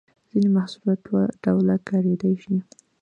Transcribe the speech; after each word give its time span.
ځینې 0.29 0.47
محصولات 0.55 0.99
دوه 1.07 1.21
ډوله 1.43 1.75
کاریدای 1.89 2.35
شي. 2.43 2.57